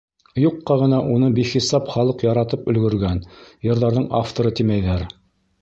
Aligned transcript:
Юҡҡа 0.43 0.77
ғына 0.83 1.01
уны 1.15 1.27
бихисап 1.39 1.91
халыҡ 1.97 2.25
яратып 2.27 2.65
өлгөргән 2.73 3.23
йырҙарҙың 3.71 4.09
авторы 4.23 4.57
тимәйҙәр. 4.63 5.07